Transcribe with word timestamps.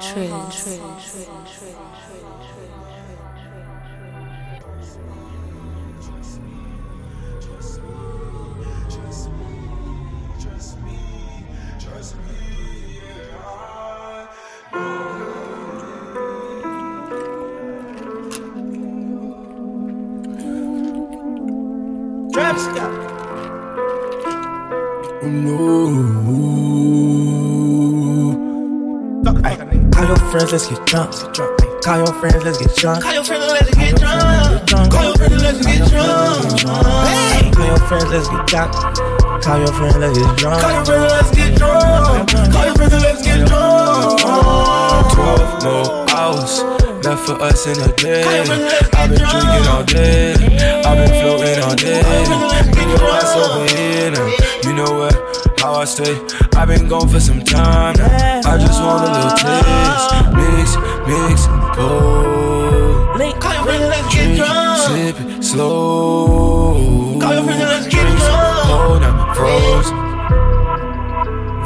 train, 0.00 0.30
train, 0.50 0.78
train, 1.00 1.44
train, 1.44 1.76
Trap 22.32 22.58
stop. 22.58 22.92
Oh, 25.20 25.28
no. 25.28 26.57
Friends, 30.30 30.52
let's 30.52 30.66
get 30.66 30.84
drunk. 30.86 31.12
Call 31.82 31.98
your 31.98 32.12
friends, 32.20 32.44
let's 32.44 32.58
get 32.58 32.74
drunk. 32.76 33.02
Call 33.02 33.14
your 33.14 33.24
friends, 33.24 33.46
let's 33.46 33.74
get 33.74 33.96
drunk. 33.96 34.68
Call 34.92 35.04
your 35.04 35.16
friends, 35.16 35.42
let's 35.42 35.66
get 35.66 35.88
drunk. 35.88 36.64
Call 37.54 37.66
your 37.66 37.78
friends, 37.88 38.04
let's 38.10 38.28
get 38.28 38.46
drunk. 38.46 38.72
Call 39.42 39.58
your 39.58 39.72
friends, 39.72 39.96
let's 39.96 40.18
get 40.18 40.36
drunk. 40.36 40.60
Call 40.62 40.72
your 40.72 40.84
friends, 40.84 41.12
let's 41.12 41.30
get 41.34 41.56
drunk. 41.56 42.28
Call 42.52 42.64
your 42.66 42.74
friends, 42.74 42.94
let's 42.94 43.22
get 43.24 43.48
drunk. 43.48 44.20
Twelve 45.12 45.64
more 45.64 46.10
hours 46.10 46.62
left 47.04 47.26
for 47.26 47.40
us 47.42 47.66
in 47.66 47.80
a 47.80 47.92
day. 47.96 48.24
I've 48.92 49.08
been 49.08 49.18
drinking 49.18 49.66
all 49.68 49.84
day. 49.84 50.34
I've 50.84 50.96
been 50.98 51.12
floating 51.22 51.62
all 51.64 51.74
day. 51.74 52.02
Bring 52.72 52.88
your 52.90 53.02
ass 53.16 53.34
over 53.36 53.64
here 53.74 54.10
now. 54.10 54.28
You 54.64 54.72
know 54.74 54.92
what? 54.98 55.27
How 55.60 55.74
I 55.74 55.84
stay. 55.84 56.16
I've 56.54 56.68
been 56.68 56.88
gone 56.88 57.08
for 57.08 57.20
some 57.20 57.42
time. 57.42 57.96
I 57.98 58.56
just 58.58 58.80
want 58.80 59.04
a 59.04 59.10
little 59.12 59.30
taste. 59.36 60.10
Mix, 60.38 60.76
mix, 61.08 61.46
go. 61.76 63.08
Call 63.40 63.54
your 63.54 63.62
friends, 63.64 63.84
let's 63.84 64.14
get 64.14 64.36
drunk. 64.36 64.78
Sip 64.78 65.16
it 65.20 65.42
slow. 65.42 67.18
Call 67.20 67.34
your 67.34 67.44
friends, 67.44 67.60
let's 67.60 67.86
get 67.86 68.06
drunk. 68.18 68.66
cold 68.68 69.00
now. 69.02 69.34
Froze. 69.34 69.90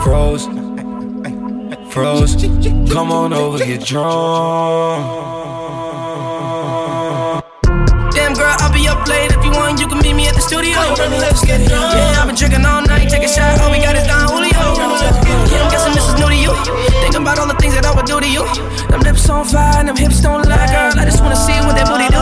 Froze. 0.03 0.47
Froze. 1.93 2.35
Come 2.93 3.13
on 3.13 3.33
over, 3.33 3.59
get 3.59 3.85
drunk. 3.85 5.42
Studio. 10.53 10.77
Yeah, 10.77 12.20
I've 12.20 12.28
been 12.28 12.36
drinking 12.36 12.64
all 12.69 12.84
night. 12.84 13.08
Take 13.08 13.25
a 13.25 13.31
shot. 13.33 13.56
All 13.64 13.72
we 13.72 13.81
got 13.81 13.97
is 13.97 14.05
Don 14.05 14.28
Julio. 14.28 14.53
Yeah, 14.53 15.64
I'm 15.64 15.70
guessing 15.72 15.95
this 15.97 16.05
is 16.05 16.14
new 16.20 16.28
to 16.28 16.36
you. 16.36 16.53
Think 17.00 17.17
about 17.17 17.41
all 17.41 17.48
the 17.48 17.56
things 17.56 17.72
that 17.72 17.89
I 17.89 17.92
would 17.97 18.05
do 18.05 18.20
to 18.20 18.28
you. 18.28 18.45
Them 18.92 19.00
lips 19.00 19.25
on 19.33 19.48
fire, 19.48 19.80
and 19.80 19.89
them 19.89 19.97
hips 19.97 20.20
don't 20.20 20.45
lie, 20.45 20.69
girl. 20.69 20.92
I 21.00 21.05
just 21.08 21.25
wanna 21.25 21.41
see 21.41 21.56
what 21.64 21.75
that 21.80 21.89
booty 21.89 22.08
do. 22.12 22.20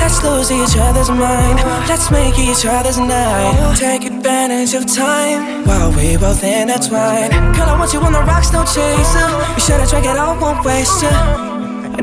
Let's 0.00 0.24
lose 0.24 0.48
each 0.48 0.76
other's 0.80 1.10
mind. 1.10 1.60
Let's 1.84 2.10
make 2.10 2.38
each 2.40 2.64
other's 2.64 2.98
night. 2.98 3.76
Take 3.76 4.04
advantage 4.08 4.72
of 4.72 4.88
time 4.88 5.64
while 5.68 5.92
we 5.92 6.16
both 6.16 6.42
intertwine. 6.42 7.30
Girl, 7.52 7.68
I 7.68 7.76
want 7.78 7.92
you 7.92 8.00
on 8.00 8.12
the 8.12 8.24
rocks, 8.24 8.52
no 8.52 8.64
chaser. 8.64 9.28
Be 9.54 9.60
sure 9.60 9.78
to 9.80 9.86
drink 9.86 10.06
it 10.06 10.16
all, 10.16 10.36
won't 10.40 10.64
waste 10.64 11.02
ya. 11.02 11.53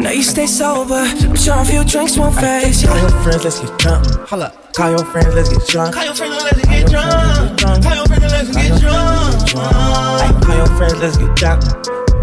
I 0.02 0.04
know 0.06 0.12
you 0.14 0.24
stay 0.24 0.48
sober. 0.48 1.06
Sure 1.38 1.62
a 1.62 1.64
few 1.64 1.84
drinks 1.84 2.18
won't 2.18 2.34
phase 2.34 2.84
Call 2.84 2.96
you. 2.96 3.04
your 3.04 3.12
friends, 3.22 3.44
let's 3.44 3.60
get 3.60 3.78
drunk. 3.78 4.04
Hold 4.30 4.42
up. 4.42 4.74
Call 4.74 4.90
your 4.90 5.06
friends, 5.06 5.36
let's 5.36 5.50
get 5.50 5.68
drunk. 5.68 5.94
Call 5.94 6.06
your 6.06 6.16
friends, 6.16 6.44
let's 6.44 6.66
get 6.66 6.90
drunk. 6.90 7.60
Call 7.62 7.96
your 7.96 8.08
friends, 8.08 8.32
let's 8.34 8.50
get 8.50 8.82
drunk. 8.82 9.46
Call 9.54 10.58
your 10.58 10.66
friends, 10.74 10.96
let's 10.98 11.18
get 11.18 11.36
drunk. 11.38 11.62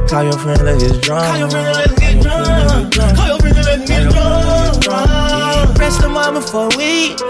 Call 0.09 0.25
your 0.25 0.33
friends, 0.33 0.63
let's 0.63 0.83
get 0.83 1.03
drunk. 1.05 1.39
Call 1.39 1.39
your 1.39 1.51
friends, 1.51 1.71
let's 1.79 2.01
get 2.01 2.23
drunk. 2.91 3.17
Call 3.17 3.29
your 3.29 3.39
friends, 3.39 3.67
let's 3.69 3.89
get 3.89 4.11
drunk. 4.11 5.79
Rest 5.79 6.01
the 6.01 6.09
mama 6.09 6.43
for 6.43 6.65
a 6.67 6.77
week, 6.77 7.21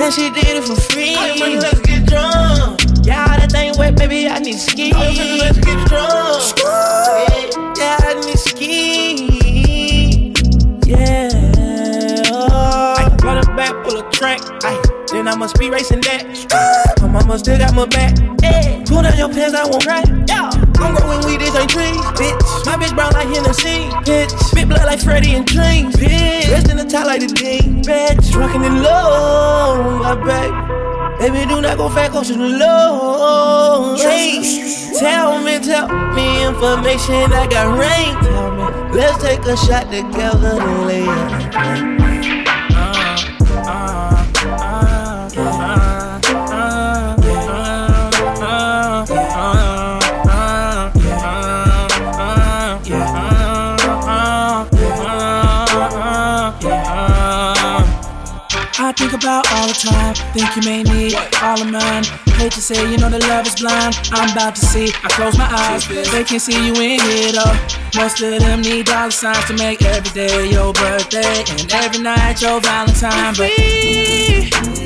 and 0.00 0.14
she 0.14 0.30
did 0.30 0.56
it 0.56 0.64
for 0.64 0.74
free. 0.88 1.16
Call 1.16 1.26
your 1.26 1.36
friends, 1.36 1.64
let's 1.64 1.80
get 1.80 2.06
drunk. 2.06 2.80
Yeah, 3.04 3.36
that 3.36 3.52
thing 3.52 3.76
wet, 3.76 3.94
baby, 3.98 4.26
I 4.26 4.38
need 4.38 4.56
ski. 4.56 4.90
Call 4.90 5.04
your 5.04 5.12
friends, 5.12 5.40
let's 5.42 5.58
get 5.58 5.86
drunk. 5.86 7.76
Yeah, 7.76 7.96
I 8.00 8.14
need 8.24 8.37
track. 14.18 14.40
Ay, 14.64 14.74
then 15.12 15.28
I 15.28 15.36
must 15.36 15.56
be 15.58 15.70
racing 15.70 16.00
that. 16.02 16.26
My 17.00 17.06
mama 17.06 17.38
still 17.38 17.56
got 17.56 17.74
my 17.74 17.86
back. 17.86 18.18
Eh. 18.42 18.50
Hey, 18.50 18.82
pull 18.84 19.02
down 19.02 19.16
your 19.16 19.28
pants, 19.30 19.54
I 19.54 19.64
won't 19.64 19.84
cry. 19.84 20.02
Yeah, 20.26 20.50
I'm 20.82 20.94
growing 20.96 21.22
weed, 21.24 21.40
this 21.40 21.54
ain't 21.54 21.70
trees, 21.70 22.02
bitch. 22.18 22.42
My 22.66 22.74
bitch 22.74 22.94
brown 22.94 23.12
like 23.12 23.28
Hennessy, 23.28 23.86
bitch. 24.02 24.34
Big 24.54 24.68
blood 24.68 24.84
like 24.86 24.98
Freddie 24.98 25.34
and 25.34 25.46
Dreams, 25.46 25.94
bitch. 25.94 26.46
Dressed 26.50 26.68
in 26.68 26.76
the 26.76 26.84
top 26.84 27.06
like 27.06 27.20
the 27.20 27.28
Dean, 27.28 27.82
bitch. 27.84 28.32
Drunken 28.32 28.64
in 28.64 28.82
love, 28.82 30.02
my 30.02 30.14
baby. 30.18 30.78
Baby, 31.18 31.46
do 31.48 31.60
not 31.60 31.78
go 31.78 31.88
fat, 31.88 32.12
go 32.12 32.22
to 32.22 32.32
the 32.32 32.48
low. 32.58 33.96
Hey, 33.96 34.42
tell 34.98 35.40
me, 35.42 35.58
tell 35.60 35.86
me 36.14 36.46
information 36.46 37.30
I 37.32 37.46
got 37.46 37.70
rain. 37.78 38.14
Tell 38.22 38.50
me, 38.50 38.98
let's 38.98 39.22
take 39.22 39.46
a 39.46 39.56
shot 39.56 39.90
together 39.90 40.58
and 40.58 40.86
lay 40.86 42.07
it. 59.28 59.52
All 59.52 59.68
the 59.68 59.74
time, 59.74 60.14
think 60.32 60.56
you 60.56 60.62
may 60.62 60.82
need 60.82 61.14
all 61.42 61.60
of 61.60 61.70
mine. 61.70 62.04
Hate 62.38 62.52
to 62.52 62.62
say, 62.62 62.90
you 62.90 62.96
know 62.96 63.10
the 63.10 63.18
love 63.28 63.46
is 63.46 63.56
blind. 63.56 63.98
I'm 64.12 64.30
about 64.32 64.54
to 64.56 64.64
see. 64.64 64.88
I 65.02 65.08
close 65.08 65.36
my 65.36 65.48
eyes, 65.50 65.86
they 65.88 66.24
can 66.24 66.40
see 66.40 66.66
you 66.66 66.74
in 66.74 67.00
here 67.00 67.32
though. 67.32 67.56
Most 67.96 68.20
of 68.22 68.40
them 68.40 68.62
need 68.62 68.86
dollar 68.86 69.10
signs 69.10 69.44
to 69.46 69.54
make 69.54 69.82
every 69.82 70.10
day 70.12 70.50
your 70.50 70.72
birthday 70.72 71.44
and 71.50 71.72
every 71.72 72.02
night 72.02 72.40
your 72.40 72.60
Valentine. 72.60 73.34
But 73.36 74.77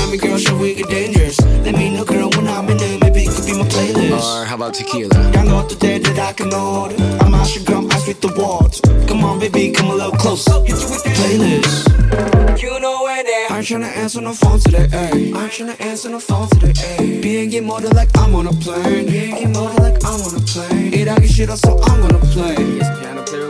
around 0.00 0.10
me, 0.10 0.18
girl, 0.18 0.38
show 0.38 0.56
we 0.56 0.74
get 0.74 0.88
dangerous. 0.88 1.40
Let 1.40 1.74
me 1.76 1.90
know, 1.90 2.04
girl, 2.04 2.30
when 2.30 2.48
I'm 2.48 2.68
in 2.68 2.76
there, 2.76 2.98
maybe 2.98 3.22
it 3.24 3.34
could 3.34 3.46
be 3.46 3.52
my 3.52 3.64
playlist. 3.68 4.42
Or 4.42 4.44
how 4.44 4.54
about 4.56 4.74
tequila? 4.74 5.14
Y'all 5.32 5.44
know 5.44 5.66
today 5.68 5.98
that 5.98 6.18
I 6.18 6.32
can 6.32 6.52
order. 6.52 6.96
I'm 7.20 7.34
out 7.34 7.54
your 7.54 7.64
gum, 7.64 7.90
I 7.90 7.98
street 7.98 8.20
the 8.20 8.32
walls. 8.36 8.80
Come 9.06 9.24
on, 9.24 9.38
baby, 9.38 9.70
come 9.72 9.90
a 9.90 9.94
little 9.94 10.12
closer. 10.12 10.52
Oh, 10.54 10.62
Hit 10.62 10.80
you 10.80 10.90
with 10.90 11.02
the 11.04 11.10
playlist. 11.10 12.62
You 12.62 12.80
know 12.80 13.02
where 13.02 13.22
they 13.22 13.46
Aren't 13.50 13.66
tryna 13.66 13.96
answer 13.96 14.20
no 14.20 14.32
phone 14.32 14.58
today, 14.60 14.88
ayy. 14.88 15.34
Aren't 15.34 15.52
tryna 15.52 15.80
answer 15.80 16.08
no 16.10 16.20
phone 16.20 16.48
today, 16.48 16.72
ayy. 16.72 17.22
Being 17.22 17.50
get 17.50 17.64
motor 17.64 17.88
like 17.88 18.10
I'm 18.16 18.34
on 18.34 18.46
a 18.46 18.52
plane. 18.52 19.06
Being 19.06 19.34
get 19.34 19.50
motor 19.50 19.82
like 19.82 20.04
I'm 20.04 20.20
on 20.20 20.34
a 20.34 20.40
plane. 20.40 20.92
It 20.92 21.08
I 21.08 21.18
get 21.18 21.30
shit 21.30 21.50
up, 21.50 21.58
so 21.58 21.78
I'm 21.82 22.00
gonna 22.00 22.18
play. 22.32 22.56
Yes, 22.76 22.88
piano 23.00 23.22
play 23.24 23.40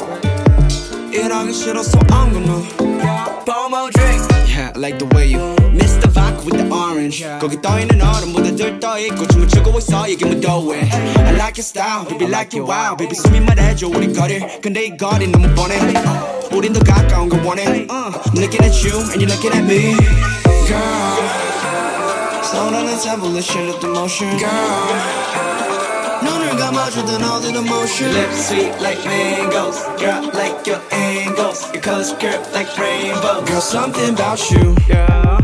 it 1.12 1.32
I 1.32 1.44
get 1.44 1.54
shit 1.54 1.76
up, 1.76 1.84
so 1.84 1.98
I'm 2.10 2.32
gonna. 2.32 2.60
Yeah, 4.60 4.72
I 4.74 4.78
like 4.78 4.98
the 4.98 5.06
way 5.06 5.26
you 5.26 5.59
the 5.99 6.07
vodka 6.09 6.43
with 6.45 6.57
the 6.57 6.67
orange. 6.71 7.25
거기 7.39 7.61
떠 7.61 7.79
있는 7.79 8.01
얼음보다 8.01 8.55
들떠 8.55 8.99
있고 8.99 9.27
춤을 9.27 9.47
추고 9.47 9.77
있어 9.79 10.07
이게 10.07 10.25
뭐더해. 10.25 10.89
I 10.91 11.33
like 11.35 11.57
your 11.57 11.65
style, 11.65 12.05
baby 12.07 12.27
like 12.27 12.57
your 12.57 12.69
wow, 12.69 12.95
baby 12.95 13.15
숨이 13.15 13.39
말해줘 13.39 13.87
우리 13.87 14.13
거리. 14.13 14.39
근데 14.61 14.85
이 14.85 14.97
거리 14.97 15.27
너무 15.27 15.47
뻔해. 15.55 15.79
우린 16.51 16.73
더 16.73 16.79
가까운 16.79 17.29
걸 17.29 17.43
원해. 17.43 17.87
Uh, 17.89 18.11
I'm 18.11 18.37
looking 18.39 18.63
at 18.63 18.75
you 18.83 18.95
and 19.11 19.21
you're 19.21 19.29
looking 19.29 19.53
at 19.53 19.63
me, 19.65 19.95
girl. 20.67 21.45
Slow 22.43 22.71
down 22.71 22.85
the 22.85 22.95
tempo, 23.01 23.27
let's 23.27 23.45
share 23.45 23.71
the 23.79 23.87
motion, 23.87 24.37
girl. 24.37 25.25
눈을 26.23 26.55
감아주던 26.57 27.21
all 27.21 27.41
the 27.41 27.53
emotion 27.59 28.11
Lips 28.13 28.47
sweet 28.47 28.71
like 28.81 28.97
mangoes 29.05 29.83
Drop 29.99 30.33
like 30.33 30.65
your 30.65 30.81
angles 30.91 31.69
Your 31.73 31.83
colors 31.83 32.13
curve 32.17 32.41
like 32.53 32.71
rainbow 32.79 33.43
Girl, 33.45 33.61
something 33.61 34.13
about 34.15 34.39
you 34.49 34.73
Girl, 34.87 35.37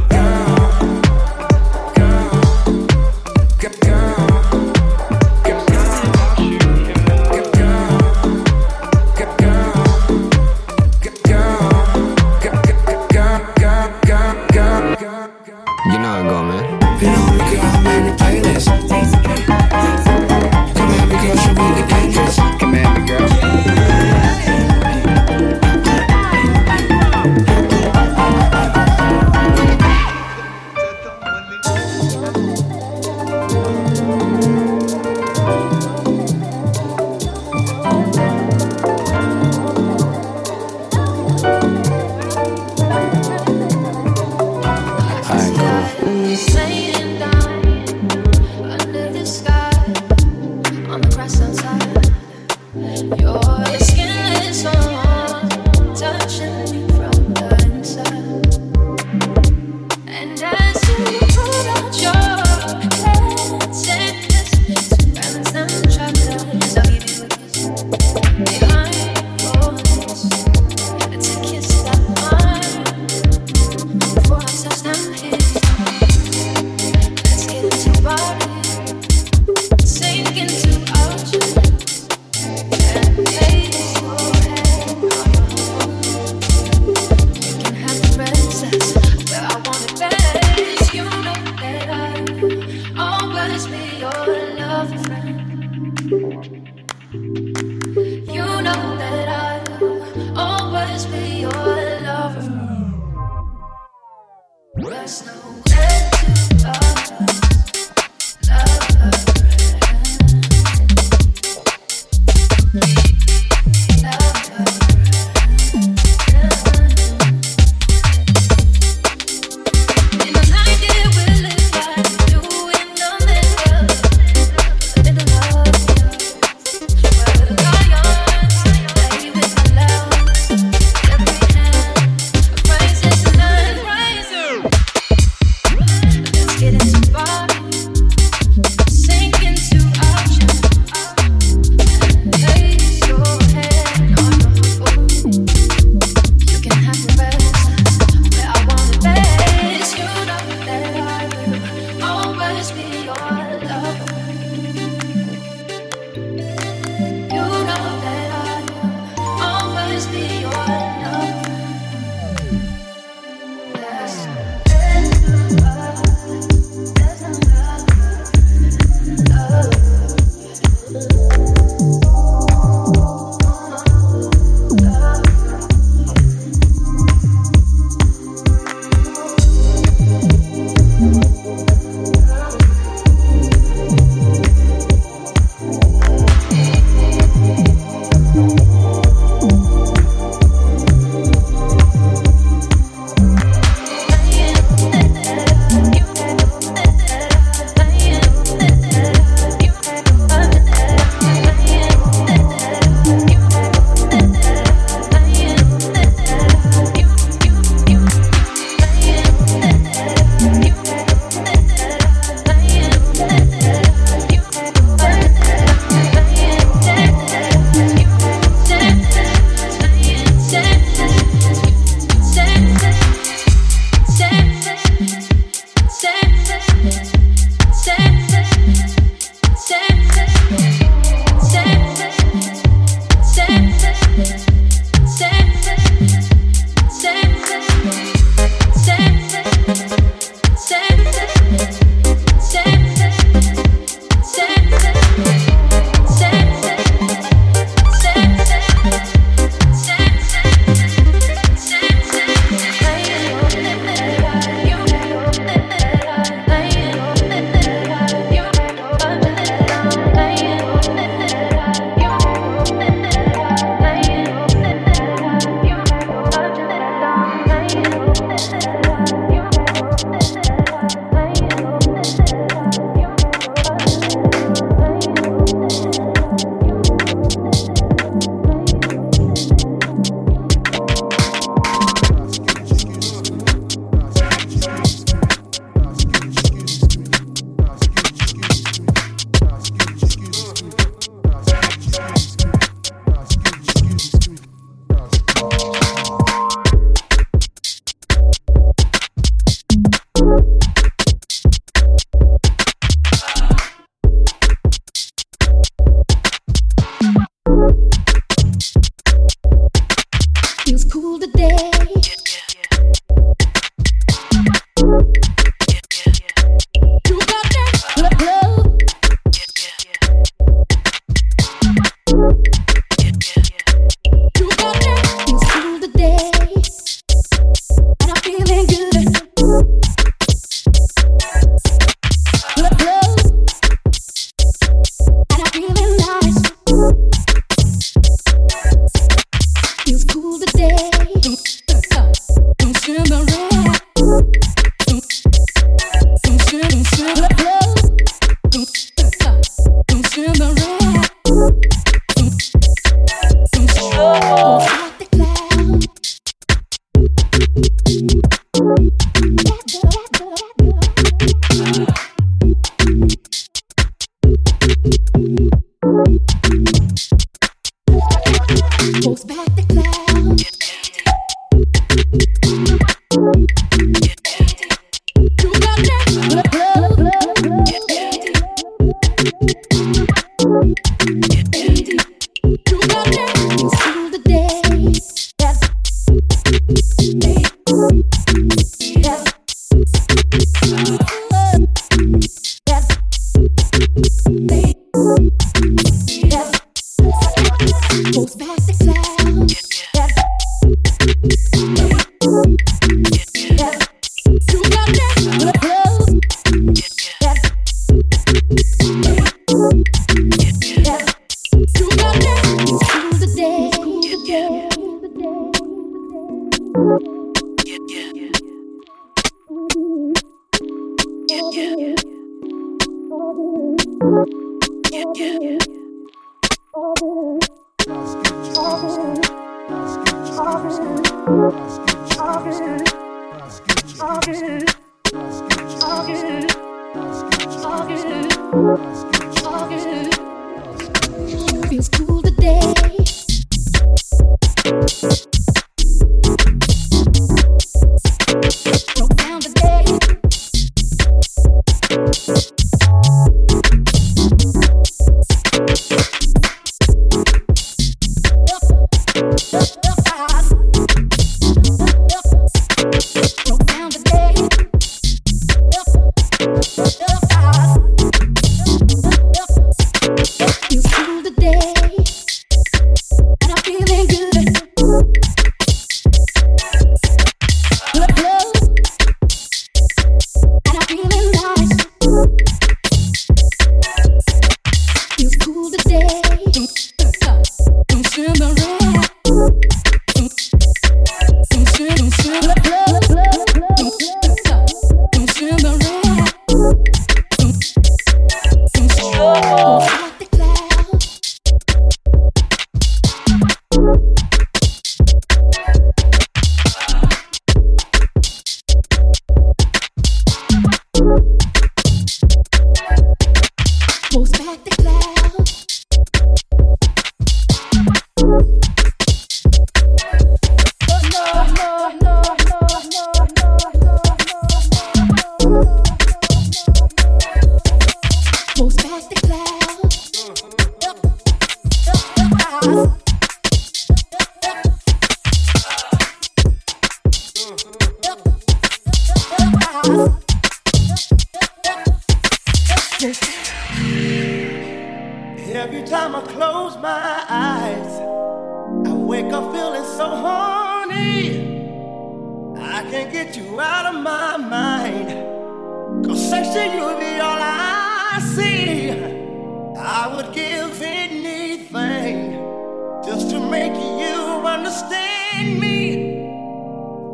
make 563.58 563.78
you 564.02 564.18
understand 564.56 565.58
me. 565.58 565.78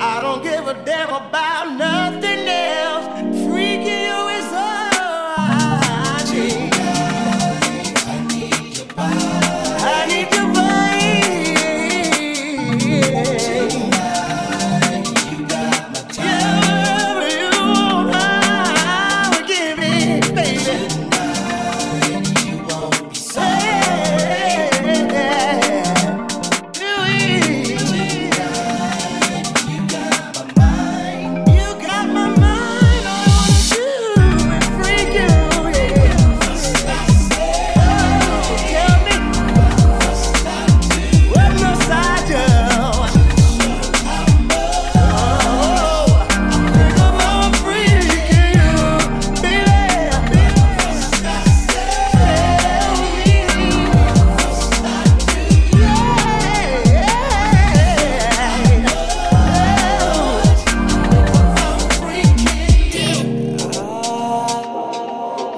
I 0.01 0.21
don't 0.23 0.43
give 0.43 0.67
a 0.67 0.75
damn 0.85 1.11
about 1.11 1.67
nothing. 1.87 2.32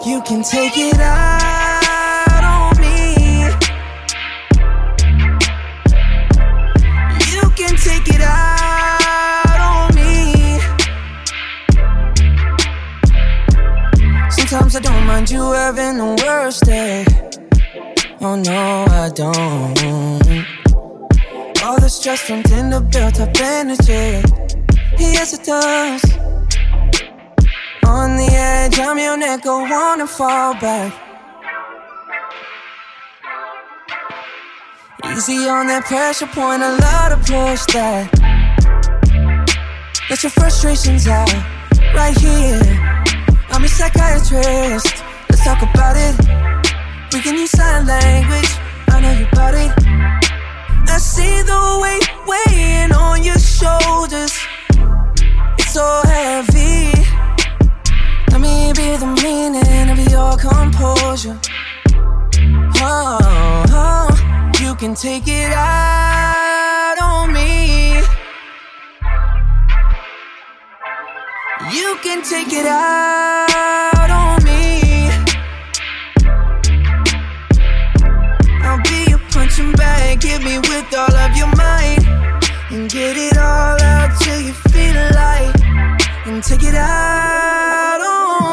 You 0.07 0.21
can 0.21 0.43
take 0.43 0.77
it 0.77 0.99
out 1.01 2.45
on 2.45 2.79
me. 2.79 3.45
You 7.33 7.49
can 7.57 7.75
take 7.75 8.09
it 8.15 8.21
out 8.21 9.61
on 9.61 9.95
me. 9.95 10.61
Sometimes 14.29 14.77
I 14.77 14.81
don't 14.81 15.07
mind 15.07 15.31
you 15.31 15.53
having 15.53 15.97
the 15.97 16.23
worst 16.27 16.67
day. 16.67 17.07
Oh 18.21 18.37
no, 18.37 18.85
I 18.91 19.09
don't. 19.09 20.45
All 21.65 21.81
the 21.81 21.89
stress 21.89 22.21
from 22.21 22.43
Tinder 22.43 22.81
built 22.81 23.21
up 23.21 23.35
energy. 23.41 24.23
Yes, 24.99 25.33
it 25.33 25.45
does. 25.45 26.24
On 27.87 28.17
the 28.17 28.29
edge, 28.33 28.79
I'm 28.79 28.99
your 28.99 29.17
nigga, 29.17 29.71
wanna 29.71 30.07
fall 30.07 30.55
back. 30.55 30.93
Easy 35.13 35.49
on 35.49 35.67
that 35.67 35.85
pressure 35.85 36.27
point, 36.27 36.63
A 36.63 36.73
lot 36.87 37.13
of 37.13 37.21
push 37.21 37.65
that. 37.75 38.09
Let 40.09 40.23
your 40.23 40.31
frustrations 40.31 41.07
out, 41.07 41.33
right 41.95 42.17
here. 42.17 42.61
I'm 43.51 43.63
a 43.65 43.69
psychiatrist, 43.69 45.05
let's 45.29 45.45
talk 45.45 45.61
about 45.63 45.97
it. 45.97 46.15
We 47.13 47.21
can 47.21 47.35
use 47.37 47.51
sign 47.51 47.87
language, 47.87 48.51
I 48.89 49.01
know 49.01 49.13
you 49.13 49.27
about 49.31 49.55
it. 49.55 49.73
I 50.89 50.99
see 50.99 51.43
the 51.43 51.61
weight 51.83 52.09
weighing 52.27 52.93
on 52.93 53.23
your 53.23 53.39
shoulders, 53.39 54.35
it's 55.59 55.73
so 55.73 56.03
heavy 56.07 56.64
be 58.75 58.97
the 58.97 59.07
meaning 59.23 59.91
of 59.91 59.99
your 60.11 60.37
composure. 60.37 61.39
Oh, 62.83 63.65
oh, 63.71 64.09
you 64.61 64.75
can 64.75 64.95
take 64.97 65.29
it 65.29 65.53
out 65.53 66.97
on 67.01 67.33
me. 67.33 68.03
You 71.73 71.97
can 72.03 72.23
take 72.23 72.53
it 72.53 72.67
out 72.67 74.11
on 74.11 74.43
me. 74.43 75.09
I'll 78.63 78.83
be 78.83 79.05
your 79.09 79.21
punching 79.31 79.73
bag. 79.73 80.21
Hit 80.21 80.43
me 80.43 80.59
with 80.59 80.93
all 80.99 81.15
of 81.15 81.37
your 81.37 81.49
might. 81.57 82.05
And 82.71 82.91
get 82.91 83.17
it 83.17 83.37
all 83.39 83.81
out 83.81 84.21
till 84.21 84.41
you 84.41 84.53
feel 84.53 84.97
like. 85.15 85.61
And 86.27 86.43
take 86.43 86.65
it 86.65 86.75
out 86.75 88.01
on 88.01 88.39
me. 88.39 88.44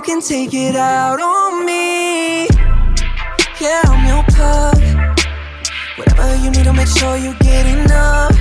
You 0.00 0.06
can 0.06 0.22
take 0.22 0.54
it 0.54 0.76
out 0.76 1.20
on 1.20 1.66
me. 1.66 2.46
Yeah, 3.60 3.82
I'm 3.84 4.06
your 4.08 4.24
plug. 4.30 4.80
Whatever 5.98 6.36
you 6.36 6.50
need 6.50 6.64
to 6.64 6.72
make 6.72 6.88
sure 6.88 7.18
you 7.18 7.34
get 7.40 7.66
enough. 7.66 8.34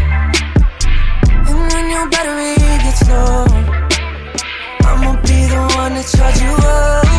And 1.49 1.59
when 1.59 1.89
your 1.89 2.09
battery 2.09 2.55
gets 2.85 3.05
low, 3.09 3.43
I'ma 4.87 5.21
be 5.21 5.47
the 5.51 5.59
one 5.75 5.95
to 5.95 6.17
charge 6.17 6.39
you 6.39 6.55
up. 6.65 7.09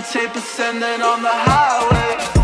Down, 0.00 0.12
tape 0.12 0.34
send 0.40 0.82
on 1.02 1.22
the 1.22 1.28
highway. 1.28 2.39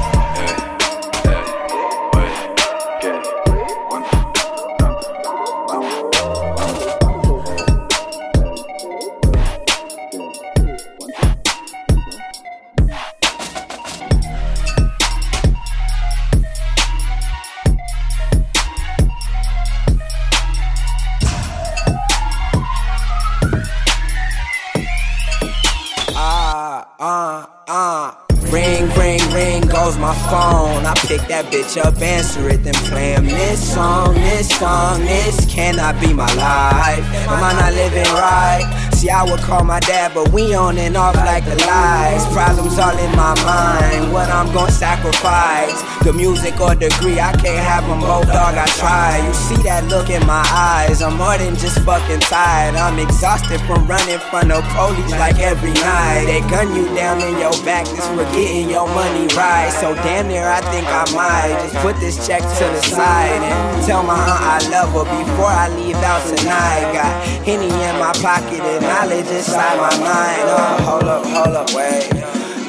Up, 31.78 32.00
answer 32.00 32.48
it, 32.48 32.62
then 32.64 32.74
play 32.90 33.12
him 33.12 33.26
this 33.26 33.74
song, 33.74 34.14
this 34.14 34.48
song, 34.58 35.00
this 35.00 35.44
cannot 35.46 36.00
be 36.00 36.12
my 36.12 36.26
life. 36.34 37.04
Am 37.28 37.42
I 37.42 37.52
not 37.52 37.72
living 37.74 38.04
right? 38.14 38.90
See, 38.94 39.10
I 39.10 39.22
would 39.24 39.40
call 39.40 39.64
my 39.64 39.80
dad, 39.80 40.12
but 40.14 40.32
we 40.32 40.54
on 40.54 40.78
and 40.78 40.96
off 40.96 41.16
like 41.16 41.44
the 41.44 41.56
lies. 41.66 42.24
Problems 42.32 42.78
all 42.78 42.96
in 42.96 43.10
my 43.16 43.34
mind, 43.44 44.12
what 44.12 44.28
I'm 44.28 44.52
gonna 44.52 44.70
sacrifice. 44.70 45.95
The 46.06 46.12
music 46.12 46.60
or 46.60 46.70
degree, 46.76 47.18
I 47.18 47.34
can't 47.34 47.58
have 47.66 47.82
them 47.82 47.98
both, 47.98 48.30
dog. 48.30 48.54
I 48.54 48.70
try. 48.78 49.18
You 49.26 49.34
see 49.34 49.58
that 49.66 49.90
look 49.90 50.06
in 50.06 50.22
my 50.22 50.46
eyes, 50.54 51.02
I'm 51.02 51.18
more 51.18 51.34
than 51.34 51.58
just 51.58 51.82
fucking 51.82 52.22
tired. 52.30 52.78
I'm 52.78 52.94
exhausted 53.02 53.58
from 53.66 53.90
running 53.90 54.22
from 54.30 54.54
the 54.54 54.62
police 54.70 55.10
like 55.18 55.42
every 55.42 55.74
night. 55.74 56.30
They 56.30 56.46
gun 56.46 56.70
you 56.78 56.86
down 56.94 57.18
in 57.18 57.34
your 57.42 57.50
back 57.66 57.90
just 57.90 58.06
for 58.14 58.22
getting 58.30 58.70
your 58.70 58.86
money 58.86 59.26
right. 59.34 59.66
So 59.82 59.98
damn 60.06 60.30
near, 60.30 60.46
I 60.46 60.62
think 60.70 60.86
I 60.86 61.10
might 61.10 61.58
just 61.66 61.74
put 61.82 61.98
this 61.98 62.22
check 62.22 62.46
to 62.46 62.64
the 62.70 62.82
side 62.86 63.42
and 63.42 63.82
tell 63.82 64.06
my 64.06 64.14
aunt 64.14 64.62
I 64.62 64.62
love 64.70 64.94
her 64.94 65.10
before 65.10 65.50
I 65.50 65.74
leave 65.74 65.98
out 66.06 66.22
tonight. 66.30 66.86
Got 66.94 67.18
Henny 67.42 67.66
in 67.66 67.94
my 67.98 68.14
pocket 68.22 68.62
and 68.62 68.78
knowledge 68.78 69.26
inside 69.26 69.74
my 69.82 69.90
mind. 69.98 70.46
Oh, 70.54 70.86
hold 70.86 71.10
up, 71.10 71.26
hold 71.26 71.56
up, 71.58 71.74
wait. 71.74 72.14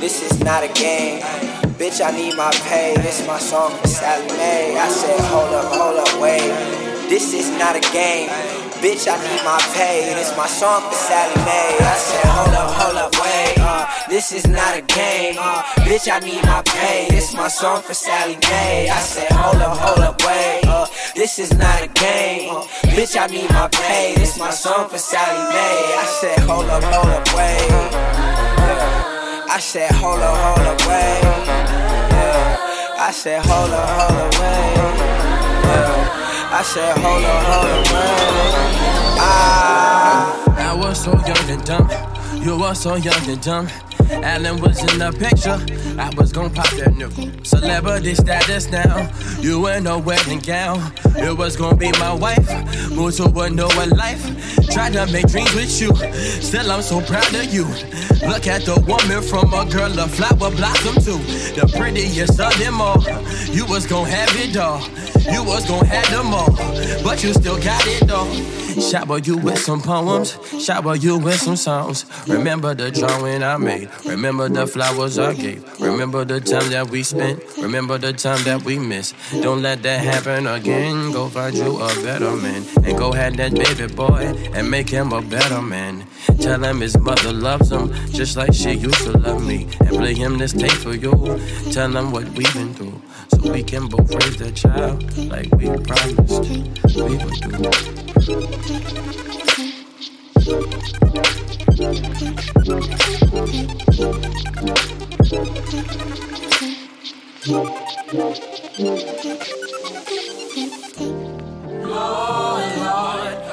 This 0.01 0.25
is 0.25 0.41
not 0.41 0.63
a 0.63 0.73
game. 0.73 1.21
Bitch, 1.77 2.01
I 2.03 2.09
need 2.09 2.35
my 2.35 2.49
pay. 2.65 2.95
This 2.97 3.25
my 3.27 3.37
song 3.37 3.69
for 3.77 3.87
Sallie 3.87 4.25
Mae. 4.35 4.75
I 4.75 4.89
said, 4.89 5.19
hold 5.29 5.53
up, 5.53 5.71
hold 5.71 5.99
up, 5.99 6.19
wait. 6.19 6.41
This 7.07 7.35
is 7.35 7.51
not 7.51 7.75
a 7.75 7.79
game. 7.93 8.29
Bitch, 8.81 9.05
I 9.05 9.13
need 9.21 9.45
my 9.45 9.61
pay. 9.77 10.11
This 10.15 10.35
my 10.35 10.47
song 10.47 10.81
for 10.89 10.95
Sallie 10.95 11.37
Mae. 11.45 11.77
I 11.77 11.95
said, 12.01 12.25
hold 12.33 12.55
up, 12.55 12.71
hold 12.73 12.97
up, 12.97 13.13
wait. 13.21 13.59
Uh, 13.59 13.85
this 14.09 14.31
is 14.31 14.47
not 14.47 14.75
a 14.75 14.81
game. 14.81 15.35
Uh, 15.37 15.61
bitch, 15.85 16.09
I 16.11 16.17
need 16.17 16.41
my 16.45 16.63
pay. 16.65 17.09
This 17.11 17.35
my 17.35 17.47
song 17.47 17.83
for 17.83 17.93
Sallie 17.93 18.39
Mae. 18.49 18.89
I 18.89 18.97
said, 18.97 19.31
hold 19.31 19.61
up, 19.61 19.77
hold 19.77 19.99
up, 19.99 20.19
wait. 20.25 20.61
Uh, 20.65 20.87
this 21.13 21.37
is 21.37 21.53
not 21.53 21.83
a 21.83 21.87
game. 21.89 22.55
Uh, 22.55 22.63
bitch, 22.89 23.15
I 23.21 23.27
need 23.27 23.51
my 23.51 23.67
pay. 23.67 24.15
This 24.15 24.39
my 24.39 24.49
song 24.49 24.89
for 24.89 24.97
Sallie 24.97 25.53
Mae. 25.53 25.93
I 25.93 26.05
said, 26.21 26.39
hold 26.39 26.65
up, 26.65 26.81
hold 26.81 27.13
up, 27.13 27.27
wait. 27.37 28.17
I 29.49 29.59
said, 29.59 29.91
hold 29.91 30.19
up, 30.19 30.37
hold 30.37 30.67
up, 30.67 30.87
wait. 30.87 31.66
I 32.99 33.11
said, 33.11 33.45
hold 33.45 33.69
up, 33.71 33.87
hold 33.89 34.19
up, 34.19 34.33
wait. 34.33 34.77
I 36.49 36.63
said, 36.63 36.97
hold 36.97 37.23
up, 37.23 37.43
hold 37.43 37.69
up, 37.69 37.85
wait. 37.93 39.17
Ah. 39.19 40.71
I 40.71 40.73
was 40.73 41.03
so 41.03 41.11
young 41.11 41.49
and 41.49 41.63
dumb. 41.63 41.87
You 42.41 42.57
were 42.57 42.73
so 42.73 42.95
young 42.95 43.29
and 43.29 43.41
dumb. 43.41 43.67
Alan 44.11 44.59
was 44.61 44.79
in 44.79 44.99
the 44.99 45.11
picture. 45.11 45.57
I 45.99 46.09
was 46.15 46.31
gon' 46.31 46.53
pop 46.53 46.69
that 46.71 46.95
new 46.95 47.09
celebrity 47.43 48.15
status 48.15 48.69
now. 48.69 49.09
You 49.39 49.67
in 49.67 49.87
a 49.87 49.97
wedding 49.97 50.39
gown. 50.39 50.93
It 51.15 51.37
was 51.37 51.55
gon' 51.55 51.77
be 51.77 51.91
my 51.93 52.13
wife. 52.13 52.47
Moved 52.91 53.17
to 53.17 53.25
a 53.39 53.49
newer 53.49 53.85
life. 53.95 54.23
Tried 54.69 54.93
to 54.93 55.05
make 55.07 55.27
dreams 55.27 55.53
with 55.53 55.81
you. 55.81 55.93
Still, 56.41 56.71
I'm 56.71 56.81
so 56.81 57.01
proud 57.01 57.33
of 57.33 57.53
you. 57.53 57.65
Look 58.27 58.47
at 58.47 58.63
the 58.65 58.83
woman 58.87 59.21
from 59.23 59.53
a 59.53 59.65
girl, 59.69 59.97
a 59.99 60.07
flower 60.07 60.51
blossom 60.51 60.95
too. 60.95 61.19
The 61.59 61.71
prettiest 61.77 62.39
of 62.39 62.57
them 62.57 62.81
all. 62.81 63.01
You 63.53 63.65
was 63.65 63.85
gon' 63.85 64.07
have 64.07 64.29
it 64.35 64.57
all. 64.57 64.81
You 65.31 65.43
was 65.43 65.67
gon' 65.67 65.85
have 65.85 66.09
them 66.09 66.33
all. 66.33 66.51
But 67.03 67.23
you 67.23 67.33
still 67.33 67.57
got 67.61 67.85
it 67.87 68.09
all. 68.11 68.27
Shower 68.81 69.17
you 69.17 69.37
with 69.37 69.57
some 69.57 69.81
poems, 69.81 70.37
shower 70.63 70.95
you 70.95 71.17
with 71.17 71.39
some 71.39 71.55
songs. 71.55 72.05
Remember 72.27 72.75
the 72.75 72.91
drawing 72.91 73.41
I 73.41 73.57
made, 73.57 73.89
remember 74.05 74.49
the 74.49 74.67
flowers 74.67 75.17
I 75.17 75.33
gave, 75.33 75.63
remember 75.79 76.25
the 76.25 76.39
time 76.39 76.69
that 76.71 76.89
we 76.89 77.03
spent, 77.03 77.41
remember 77.57 77.97
the 77.97 78.13
time 78.13 78.43
that 78.43 78.63
we 78.63 78.79
missed. 78.79 79.15
Don't 79.41 79.61
let 79.61 79.83
that 79.83 80.03
happen 80.03 80.47
again. 80.47 81.11
Go 81.11 81.29
find 81.29 81.55
you 81.55 81.77
a 81.77 81.87
better 82.03 82.35
man, 82.35 82.63
and 82.83 82.97
go 82.97 83.11
have 83.11 83.37
that 83.37 83.53
baby 83.53 83.87
boy 83.93 84.33
and 84.53 84.69
make 84.69 84.89
him 84.89 85.13
a 85.13 85.21
better 85.21 85.61
man. 85.61 86.05
Tell 86.39 86.63
him 86.63 86.81
his 86.81 86.97
mother 86.97 87.33
loves 87.33 87.71
him 87.71 87.91
just 88.11 88.37
like 88.37 88.53
she 88.53 88.73
used 88.73 89.03
to 89.03 89.17
love 89.17 89.45
me, 89.45 89.67
and 89.81 89.89
play 89.89 90.13
him 90.13 90.37
this 90.37 90.53
tape 90.53 90.71
for 90.71 90.93
you. 90.93 91.11
Tell 91.71 91.95
him 91.95 92.11
what 92.11 92.27
we've 92.29 92.53
been 92.53 92.73
through, 92.73 93.01
so 93.29 93.51
we 93.51 93.63
can 93.63 93.87
both 93.87 94.13
raise 94.13 94.37
that 94.37 94.55
child 94.55 95.03
like 95.17 95.51
we 95.55 95.69
promised 95.85 96.49
we 96.95 97.17
would 97.17 97.41
do. 97.41 97.69
Lord, 100.47 100.63
Lord. 112.77 113.46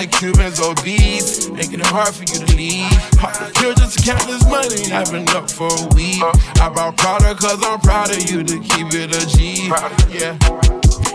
Your 0.00 0.10
Cubans 0.10 0.60
obese, 0.60 1.50
making 1.50 1.80
it 1.80 1.86
hard 1.86 2.14
for 2.14 2.22
you 2.22 2.46
to 2.46 2.56
leave. 2.56 2.90
Pop 3.18 3.32
the 3.34 3.52
pill 3.54 3.74
just 3.74 3.98
to 3.98 4.04
count 4.04 4.26
this 4.26 4.44
money. 4.44 4.92
I've 4.92 5.10
been 5.12 5.28
up 5.36 5.50
for 5.50 5.68
a 5.68 5.94
week. 5.94 6.22
I 6.60 6.68
bought 6.68 6.96
Prada 6.96 7.34
cause 7.34 7.62
I'm 7.64 7.80
proud 7.80 8.10
of 8.10 8.30
you 8.30 8.42
to 8.42 8.58
keep 8.60 8.88
it 8.94 9.14
a 9.14 9.26
G. 9.26 9.68
Yeah. 10.08 10.38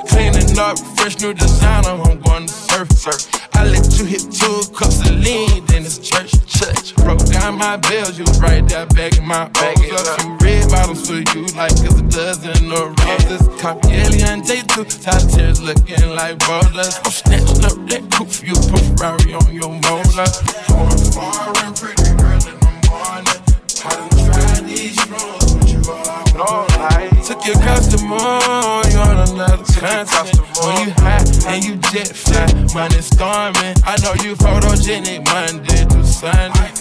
Cleaning 0.07 0.57
up, 0.59 0.77
fresh 0.97 1.19
new 1.19 1.33
designer, 1.33 1.89
I'm 1.89 2.19
going 2.21 2.47
to 2.47 2.64
surf, 2.75 2.91
surf. 2.91 3.47
I 3.53 3.65
let 3.65 3.97
you 3.97 4.05
hit 4.05 4.31
two 4.31 4.61
cups 4.75 4.99
of 5.01 5.15
lean, 5.15 5.65
then 5.67 5.85
it's 5.85 5.97
church, 5.99 6.31
church. 6.45 6.95
Broke 6.95 7.25
down 7.25 7.57
my 7.57 7.77
bells, 7.77 8.17
you 8.17 8.25
was 8.25 8.39
right 8.41 8.67
there 8.67 8.85
begging 8.87 9.25
my 9.25 9.47
bag. 9.49 9.77
A 9.77 10.17
few 10.19 10.37
red 10.41 10.69
bottles 10.69 11.07
for 11.07 11.15
you, 11.15 11.45
like 11.55 11.71
it's 11.71 11.95
a 11.95 12.03
dozen 12.03 12.71
of 12.71 12.99
roses. 12.99 13.61
Copy 13.61 13.89
Alien 13.91 14.41
J2, 14.41 14.91
solitaires 14.91 15.61
looking 15.61 16.09
like 16.15 16.39
boulders. 16.39 16.99
I'm 17.03 17.11
snatching 17.11 17.65
up 17.65 17.77
that 17.89 18.03
coupe 18.11 18.29
for 18.29 18.45
you, 18.45 18.55
put 18.55 18.83
Ferrari 18.97 19.33
on 19.33 19.53
your 19.53 19.71
motor. 19.87 20.27
Going 20.67 20.99
far 21.15 21.53
and 21.63 21.75
pretty 21.75 22.11
girl 22.19 22.41
in 22.51 22.59
the 22.59 22.71
morning. 22.89 23.39
I 23.85 23.91
done 23.95 24.09
tried 24.25 24.65
these 24.67 24.95
drugs, 25.05 25.64
Took 25.85 27.45
your 27.45 27.55
customer, 27.61 28.41
you 28.89 28.97
on 28.97 29.29
another 29.29 29.63
continent. 29.77 30.39
When 30.63 30.87
you 30.87 30.93
high 30.97 31.23
and 31.47 31.63
you 31.63 31.75
jet 31.91 32.07
fly, 32.07 32.47
money 32.73 33.01
storming. 33.01 33.75
I 33.85 33.95
know 34.01 34.13
you 34.23 34.35
photogenic 34.35 35.25
Monday 35.27 35.85
through 35.85 36.05
Sunday. 36.05 36.71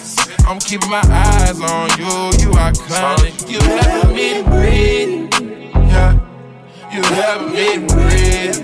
I'm 0.47 0.57
keeping 0.59 0.89
my 0.89 1.03
eyes 1.05 1.61
on 1.61 1.89
you, 1.99 2.05
you 2.41 2.51
iconic. 2.57 3.47
You 3.47 3.59
helping 3.59 4.15
me 4.15 4.41
breathe, 4.41 5.29
yeah. 5.87 6.19
You 6.91 7.03
helping 7.03 7.53
me 7.53 7.77
breathe, 7.87 8.57